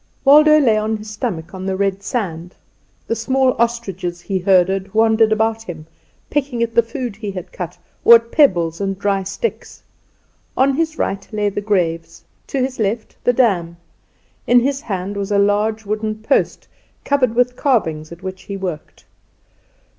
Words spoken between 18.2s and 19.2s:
which he worked.